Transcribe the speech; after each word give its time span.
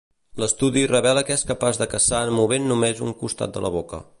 L'estudi 0.43 0.85
revela 0.91 1.23
que 1.27 1.35
és 1.35 1.43
capaç 1.51 1.81
de 1.81 1.89
caçar 1.93 2.23
movent 2.39 2.67
només 2.73 3.05
un 3.09 3.17
costat 3.21 3.55
de 3.59 3.65
la 3.67 3.73
boca. 3.79 4.03